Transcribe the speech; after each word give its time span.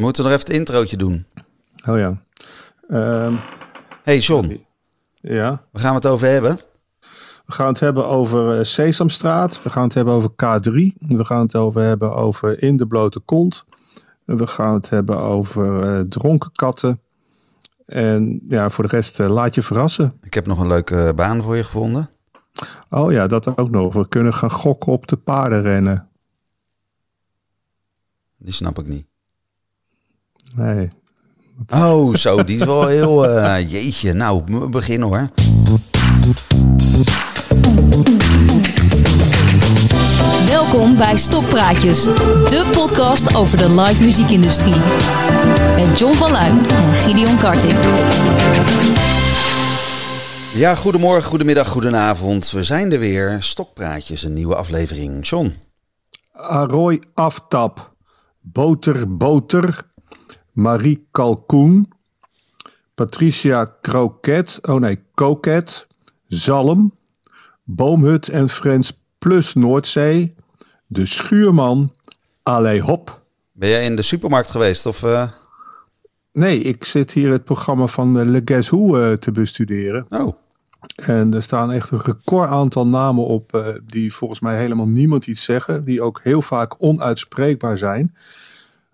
We 0.00 0.06
moeten 0.06 0.24
nog 0.24 0.32
even 0.32 0.46
het 0.46 0.56
introotje 0.56 0.96
doen. 0.96 1.26
Oh 1.86 1.98
ja. 1.98 2.22
Ehm, 2.88 3.34
Hey 4.02 4.18
John, 4.18 4.66
ja. 5.20 5.48
waar 5.70 5.82
gaan 5.82 5.90
we 5.90 5.96
het 5.96 6.06
over 6.06 6.28
hebben? 6.28 6.60
We 7.46 7.52
gaan 7.52 7.68
het 7.68 7.80
hebben 7.80 8.06
over 8.06 8.58
eh, 8.58 8.64
Sesamstraat. 8.64 9.62
We 9.62 9.70
gaan 9.70 9.82
het 9.82 9.94
hebben 9.94 10.14
over 10.14 10.30
K3. 10.30 10.72
We 10.98 11.24
gaan 11.24 11.40
het 11.40 11.56
over 11.56 11.82
hebben 11.82 12.14
over 12.14 12.62
In 12.62 12.76
de 12.76 12.86
blote 12.86 13.20
kont. 13.20 13.64
We 14.24 14.46
gaan 14.46 14.74
het 14.74 14.90
hebben 14.90 15.18
over 15.18 15.82
eh, 15.82 16.00
dronken 16.00 16.52
katten. 16.52 17.00
En 17.86 18.40
ja, 18.48 18.70
voor 18.70 18.84
de 18.84 18.90
rest 18.90 19.20
eh, 19.20 19.30
laat 19.30 19.54
je 19.54 19.62
verrassen. 19.62 20.18
Ik 20.22 20.34
heb 20.34 20.46
nog 20.46 20.58
een 20.58 20.68
leuke 20.68 21.12
baan 21.16 21.42
voor 21.42 21.56
je 21.56 21.64
gevonden. 21.64 22.10
Oh 22.90 23.12
ja, 23.12 23.26
dat 23.26 23.56
ook 23.56 23.70
nog. 23.70 23.94
We 23.94 24.08
kunnen 24.08 24.34
gaan 24.34 24.50
gokken 24.50 24.92
op 24.92 25.06
de 25.06 25.16
paardenrennen. 25.16 26.08
Die 28.36 28.52
snap 28.52 28.78
ik 28.78 28.86
niet. 28.86 29.09
Nee. 30.56 30.90
Oh, 31.74 32.14
zo, 32.14 32.44
die 32.44 32.56
is 32.56 32.64
wel 32.64 32.86
heel... 32.86 33.28
eh, 33.28 33.70
jeetje, 33.70 34.12
nou, 34.12 34.42
we 34.46 34.68
beginnen 34.68 35.08
hoor. 35.08 35.28
Welkom 40.48 40.96
bij 40.96 41.16
Stoppraatjes, 41.16 42.04
de 42.04 42.70
podcast 42.72 43.34
over 43.36 43.58
de 43.58 43.70
live 43.80 44.02
muziekindustrie. 44.02 44.74
Met 45.76 45.98
John 45.98 46.14
van 46.14 46.30
Luijn 46.30 46.58
en 46.70 46.92
Gideon 46.94 47.38
Karting. 47.38 47.78
Ja, 50.54 50.74
goedemorgen, 50.74 51.28
goedemiddag, 51.30 51.68
goedenavond. 51.68 52.50
We 52.50 52.62
zijn 52.62 52.92
er 52.92 52.98
weer. 52.98 53.36
Stokpraatjes, 53.42 54.22
een 54.22 54.32
nieuwe 54.32 54.54
aflevering. 54.54 55.26
John, 55.28 55.54
Aroy 56.32 57.02
Aftap. 57.14 57.94
Boter 58.40 59.16
Boter. 59.16 59.89
Marie 60.52 61.06
Kalkoen. 61.10 61.88
Patricia 62.94 63.64
Kroket. 63.80 64.58
Oh 64.62 64.80
nee, 64.80 65.02
Koket. 65.14 65.86
Zalm. 66.28 66.92
Boomhut 67.64 68.28
en 68.28 68.48
Friends 68.48 68.92
plus 69.18 69.54
Noordzee. 69.54 70.34
De 70.86 71.06
Schuurman. 71.06 71.90
Allee 72.42 72.80
Hop. 72.80 73.22
ben 73.52 73.68
jij 73.68 73.84
in 73.84 73.96
de 73.96 74.02
supermarkt 74.02 74.50
geweest? 74.50 74.86
Of, 74.86 75.02
eh, 75.02 75.28
Nee, 76.32 76.60
ik 76.60 76.84
zit 76.84 77.12
hier 77.12 77.30
het 77.30 77.44
programma 77.44 77.86
van 77.86 78.18
eh, 78.18 78.26
Le 78.26 78.42
Guess 78.44 78.68
Who 78.68 78.96
eh, 79.00 79.12
te 79.12 79.30
bestuderen. 79.32 80.06
Oh, 80.10 80.36
En 80.94 81.34
er 81.34 81.42
staan 81.42 81.72
echt 81.72 81.90
een 81.90 82.00
record 82.00 82.48
aantal 82.48 82.86
namen 82.86 83.24
op 83.26 83.74
die 83.84 84.14
volgens 84.14 84.40
mij 84.40 84.56
helemaal 84.58 84.88
niemand 84.88 85.26
iets 85.26 85.44
zeggen. 85.44 85.84
Die 85.84 86.02
ook 86.02 86.20
heel 86.22 86.42
vaak 86.42 86.74
onuitspreekbaar 86.78 87.78
zijn. 87.78 88.14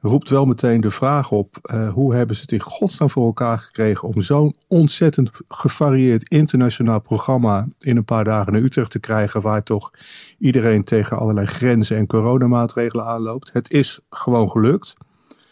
Roept 0.07 0.29
wel 0.29 0.45
meteen 0.45 0.81
de 0.81 0.91
vraag 0.91 1.31
op, 1.31 1.59
eh, 1.63 1.93
hoe 1.93 2.15
hebben 2.15 2.37
ze 2.37 2.43
het 2.43 2.53
in 2.53 2.61
godsnaam 2.61 3.11
voor 3.11 3.27
elkaar 3.27 3.59
gekregen 3.59 4.09
om 4.09 4.23
zo'n 4.23 4.55
ontzettend 4.69 5.31
gevarieerd 5.49 6.29
internationaal 6.29 7.01
programma 7.01 7.67
in 7.79 7.97
een 7.97 8.05
paar 8.05 8.25
dagen 8.25 8.53
naar 8.53 8.63
Utrecht 8.63 8.91
te 8.91 8.99
krijgen, 8.99 9.41
waar 9.41 9.63
toch 9.63 9.91
iedereen 10.39 10.85
tegen 10.85 11.19
allerlei 11.19 11.47
grenzen 11.47 11.97
en 11.97 12.07
coronamaatregelen 12.07 13.05
aanloopt. 13.05 13.53
Het 13.53 13.71
is 13.71 14.01
gewoon 14.11 14.51
gelukt. 14.51 14.95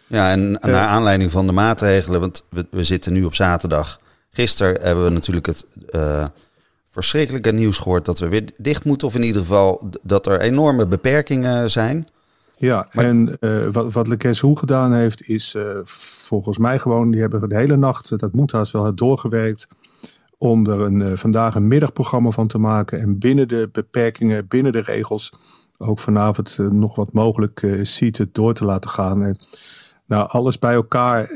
ja, 0.06 0.30
en 0.30 0.50
naar 0.50 0.86
aanleiding 0.86 1.30
van 1.30 1.46
de 1.46 1.52
maatregelen, 1.52 2.20
want 2.20 2.44
we, 2.50 2.66
we 2.70 2.84
zitten 2.84 3.12
nu 3.12 3.24
op 3.24 3.34
zaterdag. 3.34 4.00
Gisteren 4.30 4.82
hebben 4.82 5.04
we 5.04 5.10
natuurlijk 5.10 5.46
het 5.46 5.66
eh, 5.90 6.24
verschrikkelijke 6.90 7.52
nieuws 7.52 7.78
gehoord 7.78 8.04
dat 8.04 8.18
we 8.18 8.28
weer 8.28 8.44
dicht 8.56 8.84
moeten. 8.84 9.08
Of 9.08 9.14
in 9.14 9.22
ieder 9.22 9.40
geval 9.40 9.90
dat 10.02 10.26
er 10.26 10.40
enorme 10.40 10.86
beperkingen 10.86 11.70
zijn. 11.70 12.08
Ja, 12.64 12.88
en 12.90 13.36
eh, 13.40 13.50
wat, 13.72 13.92
wat 13.92 14.08
Le 14.08 14.14
Guess 14.18 14.40
Who 14.40 14.54
gedaan 14.54 14.92
heeft, 14.92 15.28
is 15.28 15.54
eh, 15.54 15.64
volgens 15.84 16.58
mij 16.58 16.78
gewoon, 16.78 17.10
die 17.10 17.20
hebben 17.20 17.48
de 17.48 17.56
hele 17.56 17.76
nacht, 17.76 18.18
dat 18.18 18.32
moet 18.32 18.52
haast 18.52 18.72
wel, 18.72 18.94
doorgewerkt 18.94 19.68
om 20.38 20.66
er 20.66 20.80
een, 20.80 21.02
eh, 21.02 21.12
vandaag 21.14 21.54
een 21.54 21.68
middagprogramma 21.68 22.30
van 22.30 22.46
te 22.46 22.58
maken. 22.58 23.00
En 23.00 23.18
binnen 23.18 23.48
de 23.48 23.68
beperkingen, 23.72 24.46
binnen 24.48 24.72
de 24.72 24.80
regels, 24.80 25.32
ook 25.78 25.98
vanavond 25.98 26.58
nog 26.58 26.96
wat 26.96 27.12
mogelijk 27.12 27.78
ziet 27.82 28.18
het 28.18 28.34
door 28.34 28.54
te 28.54 28.64
laten 28.64 28.90
gaan. 28.90 29.22
En, 29.22 29.38
nou, 30.06 30.28
alles 30.28 30.58
bij 30.58 30.74
elkaar. 30.74 31.30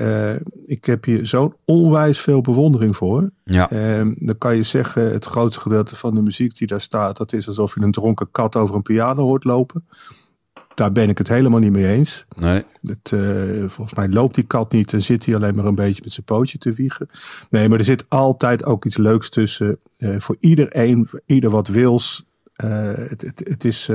ik 0.67 0.85
heb 0.85 1.05
hier 1.05 1.27
zo'n 1.27 1.55
onwijs 1.65 2.21
veel 2.21 2.41
bewondering 2.41 2.97
voor. 2.97 3.31
Ja, 3.45 3.71
Ehm, 3.71 4.15
dan 4.17 4.39
kan 4.39 4.57
je 4.57 4.63
zeggen, 4.63 5.13
het 5.13 5.25
grootste 5.25 5.61
gedeelte 5.61 5.97
van 5.97 6.15
de 6.15 6.23
muziek 6.23 6.59
die 6.59 6.67
daar 6.67 6.81
staat, 6.81 7.17
dat 7.17 7.33
is 7.33 7.49
alsof 7.49 7.75
je 7.75 7.81
een 7.81 7.93
dronken 7.93 8.31
kat 8.31 8.57
over 8.57 8.75
een 8.75 8.83
piano 8.83 9.23
hoort 9.23 9.45
lopen. 9.45 9.85
Daar 10.79 10.93
ben 10.93 11.09
ik 11.09 11.19
het 11.19 11.29
helemaal 11.29 11.61
niet 11.61 11.73
mee 11.73 11.87
eens. 11.89 12.27
nee. 12.37 12.63
Het, 12.83 13.13
eh, 13.13 13.21
volgens 13.67 13.95
mij 13.95 14.09
loopt 14.09 14.35
die 14.35 14.45
kat 14.45 14.73
niet 14.73 14.93
en 14.93 15.03
zit 15.03 15.27
hij 15.27 15.35
alleen 15.35 15.55
maar 15.55 15.65
een 15.65 15.75
beetje 15.75 16.03
met 16.03 16.13
zijn 16.13 16.27
pootje 16.27 16.59
te 16.59 16.73
wiegen. 16.73 17.09
Nee, 17.51 17.69
maar 17.69 17.79
er 17.79 17.85
zit 17.85 18.05
altijd 18.09 18.65
ook 18.65 18.85
iets 18.85 18.97
leuks 18.97 19.29
tussen. 19.29 19.79
eh, 19.99 20.15
voor 20.19 20.37
iedereen, 20.41 21.07
voor 21.07 21.21
ieder 21.27 21.51
wat 21.51 21.69
wils. 21.69 22.27
Eh, 22.53 22.93
het, 22.95 23.23
het, 23.23 23.43
het 23.45 23.65
is, 23.65 23.87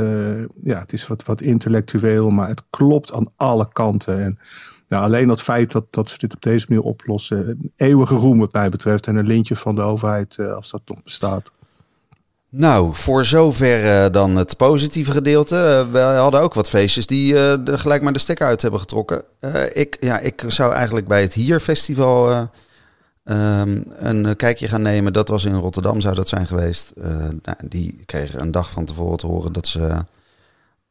ja, 0.57 0.79
het 0.79 0.93
is 0.93 1.07
wat, 1.07 1.23
wat 1.23 1.41
intellectueel, 1.41 2.29
maar 2.29 2.47
het 2.47 2.63
klopt 2.69 3.13
aan 3.13 3.27
alle 3.35 3.67
kanten. 3.71 4.21
En 4.21 4.37
nou, 4.87 5.03
alleen 5.03 5.27
dat 5.27 5.41
feit 5.41 5.71
dat, 5.71 5.85
dat 5.89 6.09
ze 6.09 6.17
dit 6.17 6.35
op 6.35 6.41
deze 6.41 6.65
manier 6.69 6.83
oplossen, 6.83 7.49
een 7.49 7.71
eeuwige 7.75 8.15
roem 8.15 8.39
wat 8.39 8.53
mij 8.53 8.69
betreft. 8.69 9.07
En 9.07 9.15
een 9.15 9.27
lintje 9.27 9.55
van 9.55 9.75
de 9.75 9.81
overheid 9.81 10.39
als 10.39 10.71
dat 10.71 10.81
nog 10.85 11.03
bestaat. 11.03 11.51
Nou, 12.55 12.95
voor 12.95 13.25
zover 13.25 13.85
eh, 13.85 14.11
dan 14.11 14.35
het 14.35 14.57
positieve 14.57 15.11
gedeelte. 15.11 15.55
Eh, 15.55 15.91
we 15.91 15.99
hadden 15.99 16.41
ook 16.41 16.53
wat 16.53 16.69
feestjes 16.69 17.07
die 17.07 17.33
eh, 17.35 17.67
er 17.67 17.79
gelijk 17.79 18.01
maar 18.01 18.13
de 18.13 18.19
stekker 18.19 18.45
uit 18.45 18.61
hebben 18.61 18.79
getrokken. 18.79 19.23
Eh, 19.39 19.75
ik, 19.75 19.97
ja, 19.99 20.19
ik 20.19 20.43
zou 20.47 20.73
eigenlijk 20.73 21.07
bij 21.07 21.21
het 21.21 21.33
Hier 21.33 21.59
Festival 21.59 22.29
eh, 22.31 22.41
ehm, 23.23 23.81
een 23.87 24.25
eh, 24.25 24.35
kijkje 24.35 24.67
gaan 24.67 24.81
nemen. 24.81 25.13
Dat 25.13 25.27
was 25.27 25.45
in 25.45 25.55
Rotterdam, 25.55 26.01
zou 26.01 26.15
dat 26.15 26.29
zijn 26.29 26.47
geweest. 26.47 26.89
Eh, 26.89 27.09
nou, 27.17 27.57
die 27.63 28.01
kregen 28.05 28.39
een 28.41 28.51
dag 28.51 28.69
van 28.71 28.85
tevoren 28.85 29.17
te 29.17 29.27
horen 29.27 29.53
dat 29.53 29.67
ze 29.67 29.87
eh, 29.87 30.03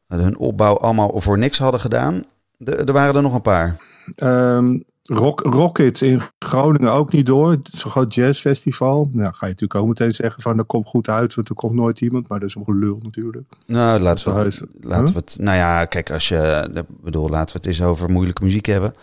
hun 0.07 0.37
opbouw 0.37 0.77
allemaal 0.77 1.21
voor 1.21 1.37
niks 1.37 1.57
hadden 1.57 1.79
gedaan. 1.79 2.23
Er 2.65 2.93
waren 2.93 3.15
er 3.15 3.21
nog 3.21 3.33
een 3.33 3.41
paar. 3.41 3.75
Ehm, 4.15 4.79
Rock, 5.11 5.39
Rocket 5.41 6.01
in 6.01 6.21
Groningen 6.39 6.91
ook 6.91 7.11
niet 7.11 7.25
door. 7.25 7.57
Zo'n 7.71 7.91
groot 7.91 8.13
jazzfestival. 8.13 9.09
Nou, 9.11 9.33
ga 9.33 9.45
je 9.45 9.51
natuurlijk 9.51 9.75
ook 9.79 9.87
meteen 9.87 10.11
zeggen 10.11 10.41
van 10.41 10.57
dat 10.57 10.65
komt 10.65 10.87
goed 10.87 11.09
uit, 11.09 11.35
want 11.35 11.49
er 11.49 11.55
komt 11.55 11.73
nooit 11.73 12.01
iemand. 12.01 12.27
Maar 12.27 12.39
dat 12.39 12.49
is 12.49 12.55
een 12.55 12.63
gelul 12.65 12.97
natuurlijk. 13.01 13.53
Nou, 13.65 13.99
laten 13.99 14.25
we, 14.25 14.31
Verhuis- 14.31 14.61
laten 14.81 15.13
we 15.13 15.19
het. 15.19 15.35
Nou 15.39 15.57
ja, 15.57 15.85
kijk, 15.85 16.11
als 16.11 16.27
je. 16.27 16.69
Ik 16.73 17.01
bedoel, 17.03 17.29
laten 17.29 17.55
we 17.55 17.57
het 17.61 17.65
eens 17.67 17.81
over 17.81 18.09
moeilijke 18.09 18.43
muziek 18.43 18.65
hebben. 18.65 18.93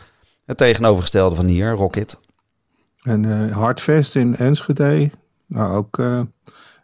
Het 0.47 0.56
tegenovergestelde 0.56 1.37
van 1.37 1.47
hier, 1.47 1.71
Rocket. 1.72 2.21
En 3.03 3.49
eh 3.49 3.56
Hardfest 3.56 4.17
in 4.17 4.37
Enschede. 4.37 5.11
Nou, 5.47 5.77
ook 5.77 5.99
eh, 5.99 6.21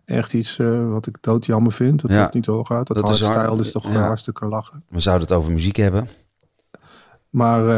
echt 0.04 0.34
iets 0.34 0.58
eh, 0.58 0.90
wat 0.90 1.06
ik 1.06 1.16
doodjammer 1.20 1.72
vind. 1.72 2.00
Dat 2.02 2.10
Ja. 2.10 2.22
dat 2.22 2.34
niet 2.34 2.44
doorgaat. 2.44 2.86
Dat, 2.86 2.96
Dat 2.96 3.10
is 3.10 3.20
hardstyle 3.20 3.48
hard- 3.48 3.60
is 3.66 3.70
toch 3.72 3.92
ja. 3.92 4.00
hartstikke 4.06 4.46
lachen. 4.46 4.84
We 4.88 5.00
zouden 5.00 5.26
het 5.26 5.36
over 5.36 5.52
muziek 5.52 5.76
hebben. 5.76 6.08
Maar 7.30 7.68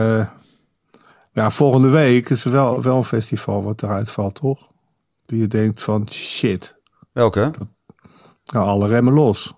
ja, 1.38 1.50
volgende 1.50 1.88
week 1.88 2.28
is 2.28 2.44
er 2.44 2.50
wel, 2.50 2.82
wel 2.82 2.96
een 2.96 3.04
festival 3.04 3.62
wat 3.62 3.82
eruit 3.82 4.10
valt, 4.10 4.34
toch? 4.34 4.68
Die 5.26 5.40
je 5.40 5.46
denkt 5.46 5.82
van 5.82 6.06
shit. 6.10 6.76
Welke? 7.12 7.50
Nou, 8.52 8.66
alle 8.66 8.86
remmen 8.86 9.12
los. 9.12 9.54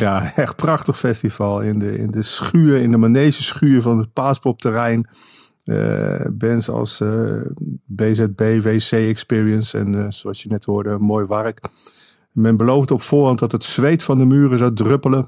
Ja, 0.00 0.32
echt 0.34 0.56
prachtig 0.56 0.98
festival. 0.98 1.62
In 1.62 1.78
de, 1.78 1.98
in 1.98 2.06
de 2.06 2.22
schuur, 2.22 2.80
in 2.80 2.90
de 2.90 2.96
manegeschuur 2.96 3.82
van 3.82 3.98
het 3.98 4.12
Paaspopterrein. 4.12 5.08
Eh 5.64 6.26
bands 6.32 6.68
als 6.68 7.00
eh, 7.00 7.40
BZB, 7.86 8.62
WC 8.62 8.90
Experience 8.90 9.78
en 9.78 9.94
eh, 9.94 10.10
zoals 10.10 10.42
je 10.42 10.48
net 10.48 10.64
hoorde, 10.64 10.98
mooi 10.98 11.26
werk. 11.26 11.68
Men 12.32 12.56
beloofde 12.56 12.94
op 12.94 13.02
voorhand 13.02 13.38
dat 13.38 13.52
het 13.52 13.64
zweet 13.64 14.02
van 14.02 14.18
de 14.18 14.24
muren 14.24 14.58
zou 14.58 14.72
druppelen. 14.72 15.26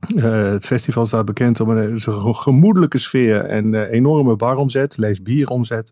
Eh, 0.00 0.50
het 0.50 0.66
festival 0.66 1.06
staat 1.06 1.24
bekend 1.24 1.60
om 1.60 1.70
een, 1.70 2.00
een 2.04 2.34
gemoedelijke 2.34 2.98
sfeer 2.98 3.44
en 3.44 3.74
eh, 3.74 3.92
enorme 3.92 4.36
baromzet, 4.36 4.96
lees 4.96 5.22
bieromzet. 5.22 5.90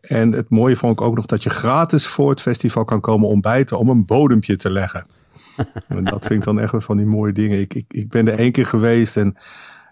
En 0.00 0.32
het 0.32 0.50
mooie 0.50 0.76
vond 0.76 0.92
ik 0.92 1.00
ook 1.00 1.16
nog 1.16 1.26
dat 1.26 1.42
je 1.42 1.50
gratis 1.50 2.06
voor 2.06 2.30
het 2.30 2.40
festival 2.40 2.84
kan 2.84 3.00
komen 3.00 3.28
ontbijten 3.28 3.78
om 3.78 3.88
een 3.88 4.04
bodempje 4.04 4.56
te 4.56 4.70
leggen. 4.70 5.06
en 5.88 6.04
dat 6.04 6.26
vind 6.26 6.40
ik 6.40 6.44
dan 6.44 6.60
echt 6.60 6.72
wel 6.72 6.80
van 6.80 6.96
die 6.96 7.06
mooie 7.06 7.32
dingen. 7.32 7.60
Ik, 7.60 7.74
ik, 7.74 7.84
ik 7.88 8.08
ben 8.08 8.28
er 8.28 8.38
één 8.38 8.52
keer 8.52 8.66
geweest 8.66 9.16
en 9.16 9.36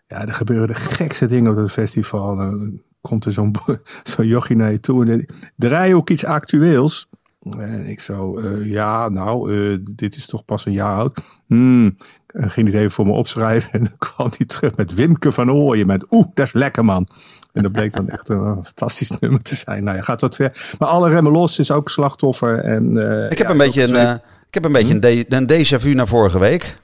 ja, 0.06 0.26
er 0.26 0.34
gebeuren 0.34 0.68
de 0.68 0.74
gekste 0.74 1.26
dingen 1.26 1.50
op 1.50 1.56
het 1.56 1.72
festival. 1.72 2.36
Dan 2.36 2.80
komt 3.00 3.24
er 3.24 3.32
zo'n 3.32 3.54
zo'n 4.02 4.26
jochie 4.26 4.56
naar 4.56 4.72
je 4.72 4.80
toe 4.80 5.06
en 5.06 5.26
draai 5.56 5.94
ook 5.94 6.10
iets 6.10 6.24
actueels. 6.24 7.08
En 7.40 7.86
ik 7.86 8.00
zo, 8.00 8.38
eh, 8.38 8.70
ja, 8.70 9.08
nou, 9.08 9.54
eh, 9.54 9.78
dit 9.94 10.16
is 10.16 10.26
toch 10.26 10.44
pas 10.44 10.66
een 10.66 10.72
jaar 10.72 10.96
oud. 10.96 11.20
Hmm. 11.46 11.96
En 12.32 12.50
ging 12.50 12.70
hij 12.72 12.78
even 12.78 12.90
voor 12.90 13.06
me 13.06 13.12
opschrijven 13.12 13.72
en 13.80 13.80
dan 13.84 13.98
kwam 13.98 14.30
hij 14.36 14.46
terug 14.46 14.76
met 14.76 14.94
Wimke 14.94 15.32
van 15.32 15.50
Ooyen 15.52 15.86
met 15.86 16.04
oeh, 16.10 16.26
dat 16.34 16.46
is 16.46 16.52
lekker 16.52 16.84
man. 16.84 17.08
En 17.52 17.62
dat 17.62 17.72
bleek 17.72 17.92
dan 17.92 18.08
echt 18.08 18.28
een, 18.28 18.38
een 18.38 18.64
fantastisch 18.64 19.10
nummer 19.20 19.42
te 19.42 19.54
zijn. 19.54 19.84
Nou 19.84 19.96
ja, 19.96 20.02
gaat 20.02 20.20
wat 20.20 20.36
ver. 20.36 20.74
Maar 20.78 20.88
alle 20.88 21.08
remmen 21.08 21.32
los 21.32 21.58
is 21.58 21.70
ook 21.70 21.88
slachtoffer. 21.88 22.58
En, 22.58 23.10
eh, 23.20 23.30
Ik 23.30 23.38
heb 23.38 23.46
ja, 23.46 23.52
een 23.52 23.58
beetje, 23.58 23.82
een, 23.82 23.94
eh, 23.96 24.10
ik 24.48 24.54
heb 24.54 24.64
een, 24.64 24.72
beetje 24.72 24.94
een, 24.94 25.00
de- 25.00 25.24
een 25.28 25.50
déjà 25.52 25.80
vu 25.80 25.94
naar 25.94 26.06
vorige 26.08 26.38
week. 26.38 26.76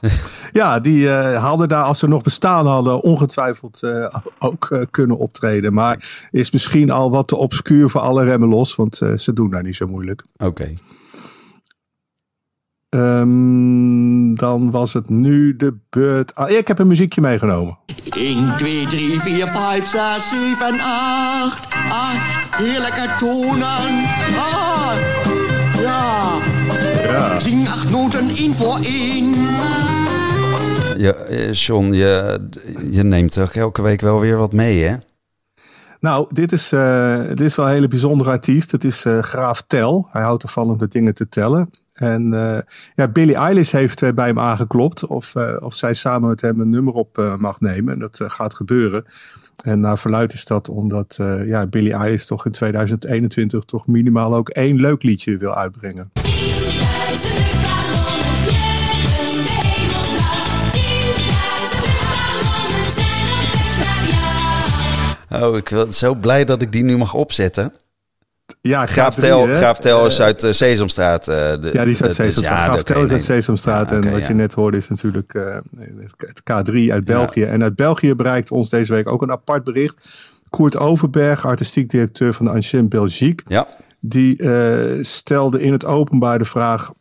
Ja, 0.52 0.80
die 0.80 1.02
uh, 1.02 1.42
hadden 1.44 1.68
daar, 1.68 1.84
als 1.84 1.98
ze 1.98 2.08
nog 2.08 2.22
bestaan 2.22 2.66
hadden, 2.66 3.00
ongetwijfeld 3.02 3.80
uh, 3.82 4.06
ook 4.38 4.68
uh, 4.70 4.82
kunnen 4.90 5.18
optreden. 5.18 5.72
Maar 5.74 6.28
is 6.30 6.50
misschien 6.50 6.90
al 6.90 7.10
wat 7.10 7.28
te 7.28 7.36
obscuur 7.36 7.88
voor 7.90 8.00
alle 8.00 8.24
remmen 8.24 8.48
los, 8.48 8.76
want 8.76 8.96
ze 9.16 9.32
doen 9.32 9.50
daar 9.50 9.62
niet 9.62 9.74
zo 9.76 9.86
moeilijk. 9.86 10.22
Oké. 10.36 10.44
Okay. 10.46 10.76
Um, 12.96 14.36
dan 14.36 14.70
was 14.70 14.92
het 14.92 15.08
nu 15.08 15.56
de 15.56 15.76
beurt. 15.90 16.34
Ah, 16.34 16.50
ik 16.50 16.68
heb 16.68 16.78
een 16.78 16.86
muziekje 16.86 17.20
meegenomen. 17.20 17.78
1, 18.10 18.56
2, 18.56 18.86
3, 18.86 19.20
4, 19.20 19.48
5, 19.48 19.86
6, 19.86 20.28
7, 20.28 20.80
8. 20.80 21.68
8 21.90 22.30
heerlijke 22.56 23.14
tonen. 23.18 24.04
Ah, 24.36 24.92
ja. 25.78 26.38
ja. 27.02 27.40
Zing 27.40 27.68
acht 27.68 27.90
noten 27.90 28.28
één 28.28 28.54
voor 28.54 28.76
één. 28.76 29.34
Ja, 30.98 31.14
John, 31.50 31.92
je, 31.92 32.40
je 32.90 33.02
neemt 33.02 33.32
toch 33.32 33.52
elke 33.52 33.82
week 33.82 34.00
wel 34.00 34.20
weer 34.20 34.36
wat 34.36 34.52
mee, 34.52 34.82
hè? 34.82 34.96
Nou, 36.00 36.26
dit 36.32 36.52
is, 36.52 36.72
uh, 36.72 37.26
dit 37.28 37.40
is 37.40 37.56
wel 37.56 37.66
een 37.66 37.72
hele 37.72 37.88
bijzondere 37.88 38.30
artiest. 38.30 38.70
Het 38.70 38.84
is 38.84 39.04
uh, 39.04 39.18
Graaf 39.18 39.62
Tel. 39.66 40.08
Hij 40.10 40.22
houdt 40.22 40.42
ervan 40.42 40.70
om 40.70 40.78
de 40.78 40.88
dingen 40.88 41.14
te 41.14 41.28
tellen. 41.28 41.70
En 42.00 42.32
uh, 42.32 42.58
ja, 42.94 43.08
Billie 43.08 43.34
Eilish 43.34 43.72
heeft 43.72 44.02
uh, 44.02 44.12
bij 44.12 44.26
hem 44.26 44.38
aangeklopt 44.38 45.06
of, 45.06 45.34
uh, 45.34 45.56
of 45.60 45.74
zij 45.74 45.94
samen 45.94 46.28
met 46.28 46.40
hem 46.40 46.60
een 46.60 46.68
nummer 46.68 46.94
op 46.94 47.36
mag 47.38 47.60
nemen. 47.60 47.92
En 47.92 47.98
dat 47.98 48.20
gaat 48.22 48.54
gebeuren. 48.54 49.04
En 49.62 49.80
naar 49.80 49.98
verluid 49.98 50.32
is 50.32 50.44
dat 50.44 50.68
omdat 50.68 51.18
ja, 51.44 51.66
Billie 51.66 51.92
Eilish 51.92 52.24
toch 52.24 52.46
in 52.46 52.52
2021 52.52 53.64
toch 53.64 53.86
minimaal 53.86 54.34
ook 54.34 54.48
één 54.48 54.76
leuk 54.76 55.02
liedje 55.02 55.36
wil 55.36 55.54
uitbrengen. 55.54 56.10
Oh, 65.30 65.56
ik 65.56 65.70
ben 65.70 65.92
zo 65.92 66.14
blij 66.14 66.44
dat 66.44 66.62
ik 66.62 66.72
die 66.72 66.82
nu 66.82 66.96
mag 66.96 67.14
opzetten. 67.14 67.72
Ja, 68.60 68.86
Graaf 68.86 69.14
Tel, 69.14 69.42
Graaf 69.42 69.78
Tel 69.78 70.06
is 70.06 70.20
uit 70.20 70.44
uh, 70.44 70.52
Sesamstraat. 70.52 71.28
Uh, 71.28 71.34
de, 71.34 71.70
ja, 71.72 71.82
die 71.82 71.92
is 71.92 72.02
uit 72.02 72.14
Sesamstraat. 72.14 72.64
Graaf 72.64 72.82
Tel 72.82 73.02
is 73.02 73.10
uit 73.10 73.22
Sesamstraat. 73.22 73.90
en 73.90 74.10
wat 74.10 74.26
je 74.26 74.34
net 74.34 74.54
hoorde 74.54 74.76
is 74.76 74.88
natuurlijk 74.88 75.32
het 76.16 76.40
K3 76.40 76.74
uit 76.90 77.04
België. 77.04 77.42
En 77.42 77.62
uit 77.62 77.76
België 77.76 78.14
bereikt 78.14 78.50
ons 78.50 78.68
deze 78.68 78.92
week 78.92 79.08
ook 79.08 79.22
een 79.22 79.30
apart 79.30 79.64
bericht. 79.64 80.08
Koert 80.48 80.76
Overberg, 80.76 81.46
artistiek 81.46 81.90
directeur 81.90 82.34
van 82.34 82.44
de 82.44 82.50
Ancien 82.50 82.88
Belgique. 82.88 83.44
Ja. 83.48 83.66
Die 84.00 84.42
stelde 85.04 85.62
in 85.62 85.72
het 85.72 85.84
openbaar 85.84 86.38
de 86.38 86.44
vraag... 86.44 86.92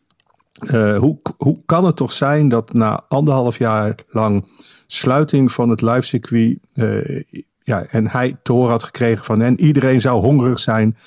hoe, 0.97 1.19
hoe 1.37 1.59
kan 1.65 1.85
het 1.85 1.95
toch 1.95 2.11
zijn 2.11 2.49
dat 2.49 2.73
na 2.73 3.03
anderhalf 3.07 3.57
jaar 3.57 3.95
lang 4.09 4.47
sluiting 4.87 5.51
van 5.51 5.69
het 5.69 5.81
live 5.81 6.01
circuit... 6.01 6.57
ja, 7.63 7.83
en 7.83 8.09
hij 8.09 8.37
te 8.43 8.51
horen 8.51 8.71
had 8.71 8.83
gekregen 8.83 9.25
van 9.25 9.39
hen... 9.39 9.59
iedereen 9.59 10.01
zou 10.01 10.21
hongerig 10.21 10.59
zijn 10.59 10.97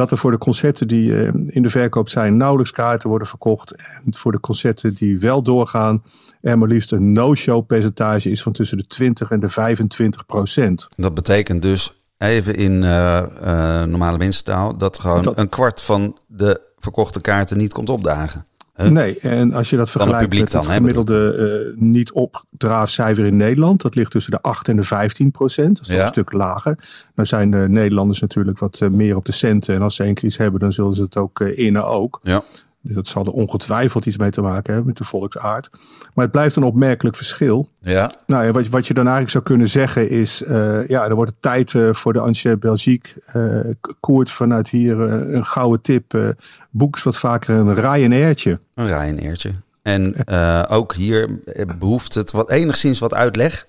dat 0.00 0.10
er 0.10 0.18
voor 0.18 0.30
de 0.30 0.38
concerten 0.38 0.88
die 0.88 1.08
uh, 1.10 1.30
in 1.46 1.62
de 1.62 1.68
verkoop 1.68 2.08
zijn 2.08 2.36
nauwelijks 2.36 2.72
kaarten 2.72 3.08
worden 3.08 3.28
verkocht. 3.28 3.74
En 3.74 4.14
voor 4.14 4.32
de 4.32 4.40
concerten 4.40 4.94
die 4.94 5.18
wel 5.18 5.42
doorgaan, 5.42 6.02
er 6.40 6.58
maar 6.58 6.68
liefst 6.68 6.92
een 6.92 7.12
no-show 7.12 7.66
percentage 7.66 8.30
is 8.30 8.42
van 8.42 8.52
tussen 8.52 8.76
de 8.76 8.86
20 8.86 9.30
en 9.30 9.40
de 9.40 9.48
25 9.48 10.26
procent. 10.26 10.88
Dat 10.96 11.14
betekent 11.14 11.62
dus, 11.62 12.02
even 12.18 12.56
in 12.56 12.72
uh, 12.82 13.22
uh, 13.42 13.82
normale 13.82 14.18
mensentaal, 14.18 14.76
dat 14.76 14.98
gewoon 14.98 15.22
dat, 15.22 15.38
een 15.38 15.48
kwart 15.48 15.82
van 15.82 16.18
de 16.26 16.60
verkochte 16.78 17.20
kaarten 17.20 17.58
niet 17.58 17.72
komt 17.72 17.90
opdagen. 17.90 18.46
Nee, 18.88 19.18
en 19.18 19.52
als 19.52 19.70
je 19.70 19.76
dat 19.76 19.90
vergelijkt 19.90 20.34
met 20.38 20.52
het 20.52 20.66
gemiddelde 20.66 21.72
uh, 21.74 21.80
niet-opdraafcijfer 21.82 23.26
in 23.26 23.36
Nederland, 23.36 23.82
dat 23.82 23.94
ligt 23.94 24.10
tussen 24.10 24.32
de 24.32 24.40
8 24.40 24.68
en 24.68 24.76
de 24.76 24.82
15 24.82 25.30
procent. 25.30 25.76
Dat 25.76 25.88
is 25.88 25.94
toch 25.94 26.02
een 26.02 26.08
stuk 26.08 26.32
lager. 26.32 26.78
Nou 27.14 27.28
zijn 27.28 27.50
de 27.50 27.66
Nederlanders 27.68 28.20
natuurlijk 28.20 28.58
wat 28.58 28.80
uh, 28.82 28.88
meer 28.88 29.16
op 29.16 29.24
de 29.24 29.32
centen. 29.32 29.74
En 29.74 29.82
als 29.82 29.96
ze 29.96 30.02
één 30.02 30.14
keer 30.14 30.24
iets 30.24 30.36
hebben, 30.36 30.60
dan 30.60 30.72
zullen 30.72 30.94
ze 30.94 31.02
het 31.02 31.16
ook 31.16 31.40
uh, 31.40 31.58
innen 31.58 31.84
ook. 31.84 32.20
Ja. 32.22 32.42
Dus 32.82 32.94
dat 32.94 33.06
zal 33.06 33.24
er 33.24 33.32
ongetwijfeld 33.32 34.06
iets 34.06 34.18
mee 34.18 34.30
te 34.30 34.40
maken 34.40 34.72
hebben 34.72 34.86
met 34.86 34.96
de 34.96 35.04
volksaard. 35.04 35.70
Maar 36.14 36.24
het 36.24 36.32
blijft 36.32 36.56
een 36.56 36.62
opmerkelijk 36.62 37.16
verschil. 37.16 37.68
Ja. 37.80 38.12
Nou 38.26 38.44
ja, 38.44 38.50
wat, 38.52 38.68
wat 38.68 38.86
je 38.86 38.94
dan 38.94 39.04
eigenlijk 39.04 39.32
zou 39.32 39.44
kunnen 39.44 39.66
zeggen 39.66 40.10
is... 40.10 40.42
Uh, 40.42 40.88
ja, 40.88 41.08
er 41.08 41.14
wordt 41.14 41.32
tijd 41.40 41.72
uh, 41.72 41.92
voor 41.92 42.12
de 42.12 42.20
Ancien 42.20 42.58
Belgique. 42.58 43.10
Uh, 43.34 43.74
koert 44.00 44.30
vanuit 44.30 44.68
hier 44.68 45.00
een 45.00 45.44
gouden 45.44 45.80
tip. 45.80 46.34
boeks 46.70 47.02
wat 47.02 47.16
vaker 47.16 47.54
een 47.54 47.74
Ryanairtje. 47.74 48.60
Een 48.74 48.86
Ryanairtje. 48.86 49.50
En 49.82 50.28
ook 50.68 50.94
hier 50.94 51.40
behoeft 51.78 52.14
het 52.14 52.30
wat, 52.30 52.50
enigszins 52.50 52.98
wat 52.98 53.14
uitleg. 53.14 53.66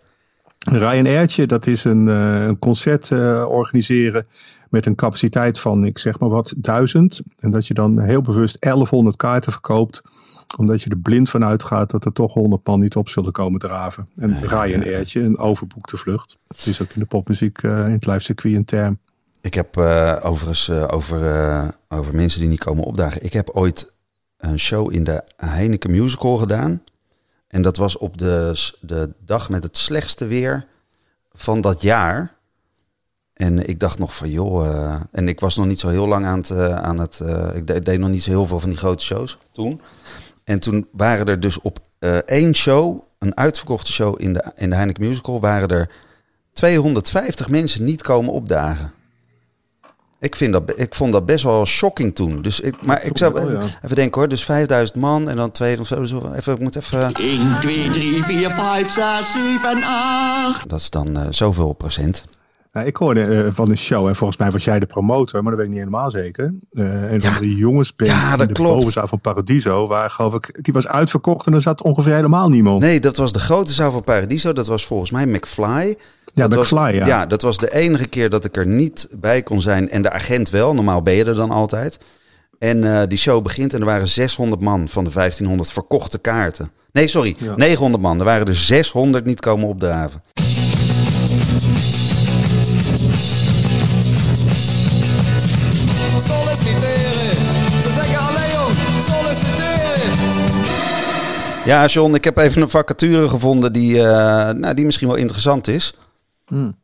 Ryanairtje, 0.70 1.48
dat 1.48 1.68
is 1.68 1.84
een, 1.84 2.08
een 2.08 2.60
concert 2.60 3.12
organiseren 3.48 4.26
met 4.70 4.86
een 4.86 4.96
capaciteit 4.96 5.60
van, 5.60 5.86
ik 5.86 5.98
zeg 5.98 6.20
maar 6.20 6.30
wat, 6.30 6.54
duizend. 6.58 7.22
En 7.40 7.50
dat 7.50 7.68
je 7.68 7.74
dan 7.74 8.00
heel 8.00 8.22
bewust 8.22 8.60
1100 8.60 9.16
kaarten 9.16 9.52
verkoopt 9.52 10.02
omdat 10.58 10.82
je 10.82 10.90
er 10.90 10.98
blind 10.98 11.30
van 11.30 11.44
uitgaat 11.44 11.92
dat 11.92 12.06
er 12.06 12.14
toch 12.14 12.34
100 12.34 12.68
man 12.68 12.80
niet 12.80 12.96
op 12.96 13.10
zullen 13.10 13.32
komen 13.32 13.60
draven. 13.60 14.10
En 14.16 14.48
Ryanairtje, 14.48 15.22
een 15.22 15.38
overboekte 15.38 15.98
vlucht. 15.98 16.38
Het 16.48 16.66
is 16.66 16.82
ook 16.82 16.94
in 16.94 17.00
de 17.00 17.06
popmuziek 17.06 17.62
uh, 17.62 17.86
in 17.86 17.92
het 17.92 18.06
live 18.06 18.20
circuit 18.20 18.56
een 18.56 18.66
term. 18.66 19.00
Ik 19.42 19.54
heb 19.54 19.78
uh, 19.78 20.18
overigens 20.22 20.68
uh, 20.68 20.88
over, 20.92 21.80
over 21.90 22.16
mensen 22.16 22.40
die 22.40 22.50
niet 22.50 22.64
komen 22.64 22.84
opdagen. 22.84 23.24
Ik 23.24 23.34
heb 23.34 23.50
ooit 23.50 23.92
een 24.38 24.60
show 24.60 24.94
in 24.94 25.04
de 25.04 25.24
Heineken 25.36 25.92
Musical 25.92 26.38
gedaan. 26.38 26.84
En 27.52 27.62
dat 27.62 27.78
was 27.78 27.98
op 27.98 28.18
de, 28.18 28.60
de 28.80 29.10
dag 29.26 29.50
met 29.50 29.64
het 29.64 29.78
slechtste 29.78 30.26
weer 30.26 30.66
van 31.34 31.62
dat 31.62 31.82
jaar. 31.82 32.36
En 33.34 33.68
ik 33.68 33.80
dacht 33.80 34.00
nog 34.00 34.16
van 34.16 34.30
joh, 34.30 34.66
uh, 34.66 34.96
en 35.12 35.28
ik 35.28 35.40
was 35.40 35.58
nog 35.58 35.66
niet 35.66 35.80
zo 35.80 35.88
heel 35.88 36.08
lang 36.08 36.26
aan 36.26 36.38
het, 36.38 36.50
uh, 36.50 36.76
aan 36.76 37.00
het 37.00 37.20
uh, 37.24 37.56
ik, 37.56 37.68
de, 37.68 37.80
deed 37.80 38.00
nog 38.00 38.10
niet 38.10 38.24
zo 38.24 38.30
heel 38.30 38.46
veel 38.46 38.60
van 38.60 38.70
die 38.70 38.78
grote 38.78 39.04
shows 39.04 39.38
toen. 39.52 39.82
En 40.44 40.60
toen 40.60 40.88
waren 40.92 41.26
er 41.26 41.40
dus 41.40 41.62
op 41.62 41.80
één 42.26 42.56
show, 42.56 43.00
een 43.20 43.38
uitverkochte 43.38 43.92
show 43.92 44.22
in 44.22 44.34
de, 44.34 44.52
in 44.56 44.70
de 44.70 44.76
Heineken 44.76 45.04
Musical, 45.04 45.40
waren 45.40 45.70
er 45.70 45.90
250 46.54 47.50
mensen 47.50 47.84
niet 47.84 48.02
komen 48.02 48.34
opdagen. 48.34 48.94
Ik, 50.22 50.36
vind 50.36 50.54
dat, 50.54 50.74
ik 50.76 50.96
vond 50.96 51.12
dat 51.12 51.26
best 51.26 51.44
wel 51.44 51.66
shocking 51.66 52.16
toen. 52.16 52.42
Dus 52.42 52.60
ik, 52.60 52.86
maar 52.86 53.04
ik 53.04 53.18
zou 53.18 53.34
wel, 53.34 53.52
ja. 53.52 53.62
even 53.82 53.96
denken 53.96 54.20
hoor. 54.20 54.30
Dus 54.30 54.44
5000 54.44 55.00
man 55.00 55.30
en 55.30 55.36
dan 55.36 55.52
200. 55.52 55.92
Even, 56.36 56.54
ik 56.54 56.60
moet 56.60 56.76
even. 56.76 57.14
1, 57.14 57.60
2, 57.60 57.90
3, 57.90 58.24
4, 58.24 58.52
5, 58.52 58.90
6, 58.90 59.32
7, 59.32 59.84
8. 59.84 60.70
Dat 60.70 60.80
is 60.80 60.90
dan 60.90 61.18
uh, 61.18 61.28
zoveel 61.30 61.74
procent. 61.74 62.26
Nou, 62.72 62.88
ik 62.88 62.98
hoorde 62.98 63.26
uh, 63.26 63.48
van 63.52 63.70
een 63.70 63.78
show, 63.78 64.08
en 64.08 64.16
volgens 64.16 64.40
mij 64.40 64.52
was 64.52 64.64
jij 64.64 64.80
de 64.80 64.86
promotor, 64.86 65.44
maar 65.44 65.52
dat 65.52 65.60
weet 65.60 65.70
ik 65.70 65.76
niet 65.76 65.84
helemaal 65.84 66.12
zeker. 66.12 66.54
Uh, 66.72 67.12
een 67.12 67.22
ja. 67.22 67.32
van 67.32 67.42
de 67.42 67.56
jongens 67.56 67.94
ja, 67.96 68.38
dat 68.38 68.48
de 68.48 68.54
klopt. 68.54 68.74
bovenzaal 68.74 69.08
van 69.08 69.20
Paradiso, 69.20 69.88
waar 69.88 70.10
geloof 70.10 70.34
ik, 70.34 70.58
die 70.62 70.74
was 70.74 70.88
uitverkocht 70.88 71.48
en 71.48 71.54
er 71.54 71.62
zat 71.62 71.82
ongeveer 71.82 72.14
helemaal 72.14 72.50
niemand. 72.50 72.82
Nee, 72.82 73.00
dat 73.00 73.18
was 73.18 73.32
de 73.32 73.40
grote 73.40 73.74
zaal 73.74 73.92
van 73.92 74.04
Paradiso. 74.04 74.54
Dat 74.54 74.68
was 74.68 74.86
volgens 74.86 75.12
mij 75.12 75.26
McFly. 75.26 75.98
Ja, 76.34 76.48
dat 76.48 76.70
was, 76.70 76.92
ja. 76.94 77.06
Ja, 77.06 77.26
dat 77.26 77.42
was 77.42 77.58
de 77.58 77.74
enige 77.74 78.08
keer 78.08 78.30
dat 78.30 78.46
ik 78.46 78.58
er 78.58 78.66
niet 78.66 79.08
bij 79.12 79.44
kon 79.44 79.62
zijn. 79.62 79.90
En 79.90 80.02
de 80.02 80.12
agent 80.12 80.50
wel. 80.50 80.74
Normaal 80.74 81.02
ben 81.02 81.14
je 81.14 81.26
er 81.26 81.36
dan 81.36 81.52
altijd. 81.52 82.00
En 82.60 82.84
uh, 82.84 83.02
die 83.08 83.18
show 83.18 83.44
begint 83.44 83.74
en 83.74 83.80
er 83.80 83.86
waren 83.86 84.08
600 84.08 84.62
man 84.62 84.88
van 84.88 85.04
de 85.04 85.10
1500 85.10 85.72
verkochte 85.72 86.20
kaarten. 86.20 86.72
Nee, 86.92 87.08
sorry, 87.08 87.36
ja. 87.40 87.56
900 87.56 88.04
man. 88.04 88.20
Er 88.20 88.26
waren 88.26 88.48
er 88.48 88.56
600 88.56 89.26
niet 89.26 89.40
komen 89.40 89.68
opdraven. 89.68 90.24
Ja, 101.66 101.86
John, 101.86 102.14
ik 102.14 102.24
heb 102.24 102.38
even 102.38 102.62
een 102.62 102.70
vacature 102.70 103.28
gevonden 103.28 103.74
die, 103.74 103.96
uh, 103.96 104.04
nou, 104.50 104.74
die 104.74 104.86
misschien 104.86 105.08
wel 105.08 105.18
interessant 105.18 105.68
is. 105.68 105.94
Hmm. 106.52 106.80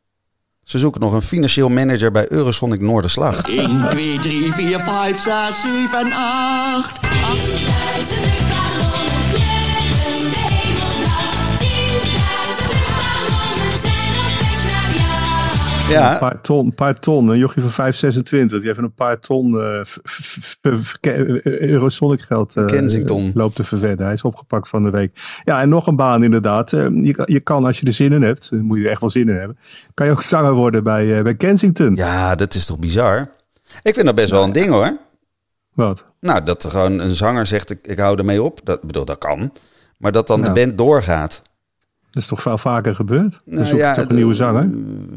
Ze 0.64 0.80
zoeken 0.80 1.02
nog 1.02 1.14
een 1.14 1.22
financieel 1.22 1.70
manager 1.70 2.12
bij 2.12 2.32
Eurosonic 2.32 2.80
Noorderslag. 2.80 3.50
1, 3.50 3.90
2, 3.90 4.20
3, 4.20 4.54
4, 4.54 4.80
5, 4.80 5.20
6, 5.20 5.62
7, 5.62 6.12
8. 6.14 7.00
10.000 8.42 8.47
Ja, 15.90 16.14
Een 16.14 16.20
paar 16.20 16.42
ton, 16.42 16.66
een 16.66 16.74
paar 16.76 17.00
ton. 17.00 17.28
Een 17.28 17.38
jochie 17.38 17.62
van 17.62 17.72
526. 17.72 18.62
Die 18.62 18.70
even 18.72 18.84
een 18.84 18.94
paar 18.94 19.20
ton 19.20 19.52
uh, 19.54 19.82
Eurosonic 21.44 22.22
geld 22.22 22.56
uh, 22.56 22.66
Kensington. 22.66 23.32
loopt 23.34 23.56
te 23.56 23.64
verwedden. 23.64 24.06
Hij 24.06 24.16
is 24.16 24.22
opgepakt 24.24 24.70
van 24.70 24.84
de 24.84 24.90
week. 24.90 25.42
Ja, 25.44 25.62
en 25.62 25.70
nog 25.70 25.88
een 25.88 25.96
baan 25.96 26.24
inderdaad. 26.24 26.72
Uh, 26.72 27.06
je, 27.06 27.14
kan- 27.14 27.26
je 27.30 27.40
kan, 27.40 27.66
als 27.66 27.80
je 27.80 27.86
er 27.86 27.92
zin 27.94 28.14
in 28.14 28.22
hebt, 28.22 28.50
daar 28.52 28.60
moet 28.64 28.78
je 28.78 28.84
er 28.84 28.90
echt 28.92 29.02
wel 29.02 29.10
zin 29.10 29.30
in 29.30 29.36
hebben, 29.36 29.58
kan 29.94 30.06
je 30.06 30.12
ook 30.12 30.22
zanger 30.34 30.54
worden 30.54 30.84
bij, 30.84 31.24
bij 31.24 31.36
Kensington. 31.36 31.96
ja, 31.96 32.36
dat 32.36 32.54
is 32.54 32.66
toch 32.66 32.80
bizar? 32.80 33.32
Ik 33.82 33.94
vind 33.94 34.06
dat 34.06 34.16
best 34.16 34.30
wel 34.32 34.44
een 34.44 34.52
ding 34.52 34.70
hoor. 34.70 34.98
Wat? 35.74 36.06
Nou, 36.20 36.44
dat 36.44 36.64
er 36.64 36.70
gewoon 36.70 37.00
een 37.00 37.10
zanger 37.10 37.46
zegt, 37.46 37.70
ik, 37.70 37.80
ik 37.88 38.00
hou 38.00 38.18
ermee 38.18 38.44
op. 38.44 38.60
Dat 38.64 38.82
bedoel, 38.82 39.06
dat 39.06 39.18
kan. 39.18 39.52
Maar 39.98 40.12
dat 40.12 40.28
dan 40.28 40.40
Ja. 40.42 40.46
de 40.48 40.52
band 40.66 40.78
doorgaat. 40.78 41.42
Dat 42.12 42.24
is 42.24 42.28
toch 42.28 42.42
veel 42.42 42.58
vaker 42.58 42.96
gebeurd? 42.96 43.40
Nou 43.46 43.66
zoek 43.66 43.78
je 43.78 43.84
ja, 43.84 43.94
toch 43.94 44.02
een 44.04 44.08
de- 44.10 44.14
nieuwe 44.16 44.34
zanger? 44.34 44.68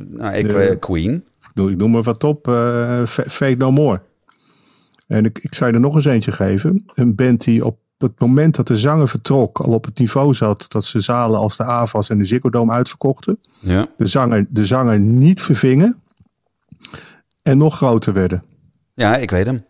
Nou, 0.08 0.34
ik, 0.34 0.48
De- 0.48 0.58
eh, 0.62 0.78
Queen. 0.78 1.24
Ik 1.54 1.76
noem, 1.76 1.90
maar 1.90 2.02
wat 2.02 2.24
op. 2.24 2.48
eh, 2.48 3.04
Fa- 3.06 3.24
Fate 3.28 3.54
No 3.56 3.70
More. 3.72 4.00
En 5.06 5.24
ik, 5.24 5.38
ik 5.38 5.54
zou 5.54 5.70
je 5.70 5.76
er 5.76 5.82
nog 5.82 5.94
eens 5.94 6.04
eentje 6.04 6.32
geven. 6.32 6.84
Een 6.94 7.14
band 7.14 7.44
die 7.44 7.64
op 7.64 7.78
het 7.98 8.20
moment 8.20 8.56
dat 8.56 8.66
de 8.66 8.76
zanger 8.76 9.08
vertrok... 9.08 9.58
al 9.60 9.72
op 9.72 9.84
het 9.84 9.98
niveau 9.98 10.34
zat 10.34 10.64
dat 10.68 10.84
ze 10.84 11.00
zalen 11.00 11.38
als 11.40 11.56
de 11.56 11.64
AVAS 11.64 12.10
en 12.10 12.18
de 12.18 12.24
Ziggo 12.24 12.50
Dome 12.50 12.72
uitverkochten. 12.72 13.38
Ja. 13.58 13.86
De 13.96 14.06
zanger, 14.06 14.46
de 14.50 14.66
zanger 14.66 14.98
niet 15.00 15.42
vervingen. 15.42 16.00
En 17.42 17.58
nog 17.58 17.76
groter 17.76 18.12
werden. 18.12 18.42
ja, 18.94 19.16
ik 19.16 19.30
weet 19.30 19.46
hem. 19.46 19.64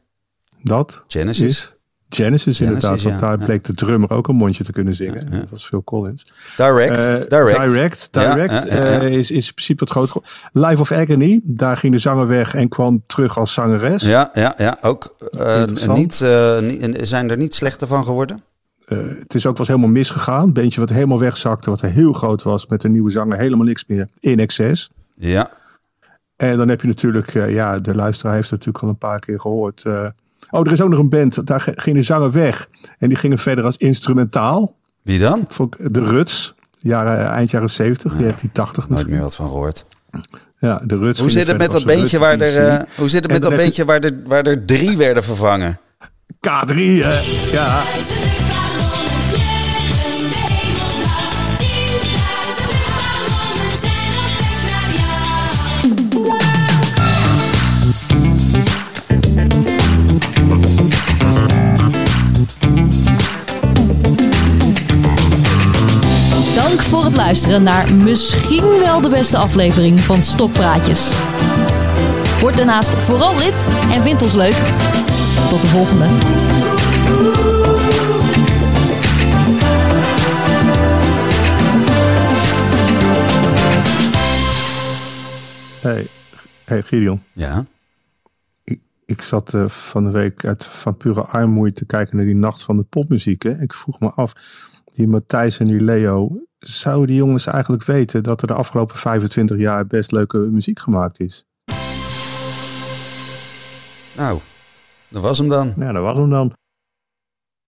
Dat 0.63 1.03
Genesis. 1.07 1.49
is 1.49 1.75
Genesis, 2.11 2.61
inderdaad. 2.61 3.03
Want 3.03 3.21
daar 3.21 3.39
bleek 3.39 3.65
de 3.65 3.75
drummer 3.75 4.11
ook 4.11 4.29
een 4.29 4.37
mondje 4.37 4.65
te 4.65 4.73
kunnen 4.73 4.95
zingen. 4.95 5.31
Dat 5.31 5.51
was 5.51 5.67
Phil 5.67 5.85
Collins. 5.85 6.33
Direct. 6.57 6.99
Eh, 6.99 7.15
direct. 7.29 7.59
Direct, 7.59 8.13
direct, 8.13 8.67
eh, 8.67 9.13
is, 9.13 9.31
is 9.31 9.47
in 9.47 9.55
principe 9.55 9.85
het 9.85 9.93
grote. 9.93 10.23
Life 10.53 10.81
of 10.81 10.93
Agony, 10.93 11.41
daar 11.43 11.77
ging 11.77 11.93
de 11.93 11.99
zanger 11.99 12.27
weg 12.27 12.55
en 12.55 12.69
kwam 12.69 13.03
terug 13.07 13.39
als 13.39 13.53
zangeres. 13.53 14.03
Ja, 14.03 14.31
ja, 14.35 14.55
ja. 14.57 14.79
Ook 14.81 15.17
eh, 15.31 15.65
niet, 15.65 16.25
niet, 16.61 16.99
zijn 17.03 17.31
er 17.31 17.37
niet 17.37 17.55
slechter 17.55 17.87
van 17.87 18.05
geworden? 18.05 18.43
Het 19.19 19.35
is 19.35 19.47
ook 19.47 19.57
wel 19.57 19.67
helemaal 19.67 19.89
misgegaan. 19.89 20.43
Een 20.43 20.53
bandje 20.53 20.81
wat 20.81 20.89
helemaal 20.91 21.19
wegzakte, 21.19 21.71
wat 21.71 21.81
heel 21.81 22.13
groot 22.13 22.43
was, 22.43 22.67
met 22.67 22.85
een 22.85 22.93
nieuwe 22.93 23.11
zanger, 23.11 23.39
helemaal 23.39 23.67
niks 23.67 23.85
meer 23.87 24.09
in 24.19 24.39
excess. 24.39 24.91
Ja. 25.17 25.51
En 26.37 26.57
dan 26.57 26.69
heb 26.69 26.81
je 26.81 26.87
natuurlijk, 26.87 27.33
ja, 27.33 27.79
de 27.79 27.95
luisteraar 27.95 28.35
heeft 28.35 28.51
het 28.51 28.59
natuurlijk 28.59 28.85
al 28.85 28.91
een 28.91 28.99
paar 28.99 29.19
keer 29.21 29.41
gehoord. 29.41 29.85
eh, 29.85 30.07
oh, 30.51 30.61
er 30.67 30.73
is 30.73 30.81
ook 30.81 30.89
nog 30.91 30.99
een 30.99 31.09
band, 31.09 31.47
daar 31.47 31.61
ge- 31.61 31.73
ging 31.77 31.97
de 31.97 32.03
zanger 32.03 32.31
weg. 32.33 32.69
En 32.99 33.09
die 33.09 33.17
gingen 33.19 33.39
verder 33.39 33.65
als 33.65 33.77
instrumentaal. 33.77 34.77
Wie 35.03 35.19
dan? 35.19 35.41
Ik- 35.41 35.95
De 35.95 36.01
Ruts, 36.01 36.55
jaren, 36.79 37.29
eind 37.29 37.51
jaren 37.51 37.71
70, 37.71 38.13
1980 38.13 38.77
Nooit 38.77 38.91
misschien. 38.91 39.13
meer 39.13 39.23
wat 39.23 39.35
van 39.37 39.49
gehoord. 39.49 39.85
Ja, 40.59 40.83
de 40.85 40.99
Ruts 40.99 41.21
Hoe 41.21 41.29
gingen 41.29 41.31
zit 41.31 41.47
het 41.47 41.59
met 41.59 41.73
dat 41.73 41.85
beentje 41.85 42.19
waar 42.19 42.41
er, 42.41 42.67
eh, 42.69 42.81
hoe 42.97 43.09
zit 43.09 43.23
het 43.23 43.33
met 43.33 43.43
dat 43.43 43.57
beentje 43.57 43.85
waar 43.85 44.01
er, 44.01 44.15
waar 44.27 44.47
er 44.47 44.65
drie 44.65 44.97
werden 44.97 45.25
vervangen? 45.25 45.79
K3, 46.47 46.75
eh, 47.03 47.53
ja. 47.53 47.83
Het 67.11 67.19
luisteren 67.19 67.63
naar 67.63 67.95
misschien 67.95 68.79
wel 68.79 69.01
de 69.01 69.09
beste 69.09 69.39
aflevering 69.39 70.01
van 70.01 70.23
Stokpraatjes. 70.23 71.13
Word 72.41 72.57
daarnaast 72.57 72.95
vooral 72.95 73.37
lid 73.37 73.69
en 73.93 74.03
vind 74.03 74.23
ons 74.23 74.35
leuk. 74.35 74.55
Tot 75.49 75.61
de 75.61 75.67
volgende. 75.67 76.05
Hey, 85.81 86.07
hey 86.65 86.83
Gideon. 86.83 87.23
Ja. 87.33 87.65
Ik, 88.65 88.81
ik 89.07 89.23
zat 89.23 89.55
eh, 89.55 89.69
van 89.69 90.05
de 90.05 90.11
week 90.11 90.45
uit 90.45 90.65
van 90.65 90.97
pure 90.97 91.23
armoede 91.23 91.73
te 91.73 91.87
kijken 91.87 92.17
naar 92.17 92.27
die 92.27 92.35
nacht 92.35 92.63
van 92.63 92.77
de 92.77 92.83
popmuziek. 92.83 93.43
Hè. 93.43 93.61
Ik 93.61 93.73
vroeg 93.75 94.01
me 94.01 94.11
af, 94.11 94.33
die 94.85 95.09
Matthijs 95.09 95.59
en 95.59 95.67
die 95.67 95.81
Leo, 95.81 96.49
zouden 96.61 97.07
die 97.07 97.17
jongens 97.17 97.47
eigenlijk 97.47 97.85
weten 97.85 98.23
dat 98.23 98.41
er 98.41 98.47
de 98.47 98.55
afgelopen 98.55 98.97
25 98.97 99.59
jaar 99.59 99.87
best 99.87 100.13
leuke 100.13 100.39
muziek 100.39 100.79
gemaakt 100.79 101.21
is? 101.21 101.45
Nou, 104.17 104.41
dat 105.09 105.23
was 105.23 105.39
hem 105.39 105.49
dan. 105.49 105.73
Nou, 105.77 105.93
dat 105.93 106.03
was 106.03 106.17
hem 106.17 106.31
dan. 106.31 106.53